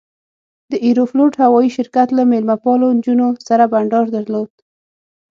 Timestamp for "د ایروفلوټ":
0.71-1.33